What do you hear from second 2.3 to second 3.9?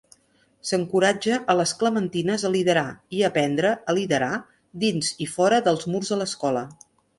a liderar i aprendre